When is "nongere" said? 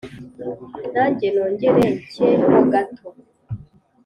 1.33-1.85